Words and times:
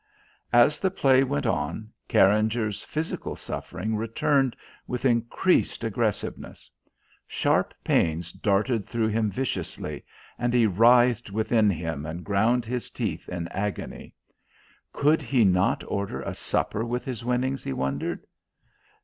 As 0.51 0.79
the 0.79 0.89
play 0.89 1.23
went 1.23 1.45
on 1.45 1.91
Carringer's 2.09 2.83
physical 2.83 3.35
suffering 3.35 3.95
returned 3.95 4.55
with 4.87 5.05
increased 5.05 5.83
aggressiveness. 5.83 6.71
Sharp 7.27 7.71
pains 7.83 8.31
darted 8.31 8.87
through 8.87 9.09
him 9.09 9.29
viciously, 9.29 10.03
and 10.39 10.55
he 10.55 10.65
writhed 10.65 11.29
within 11.29 11.69
him 11.69 12.07
and 12.07 12.25
ground 12.25 12.65
his 12.65 12.89
teeth 12.89 13.29
in 13.29 13.47
agony. 13.49 14.15
Could 14.91 15.21
he 15.21 15.45
not 15.45 15.83
order 15.87 16.23
a 16.23 16.33
supper 16.33 16.83
with 16.83 17.05
his 17.05 17.23
winnings, 17.23 17.63
he 17.63 17.71
wondered? 17.71 18.25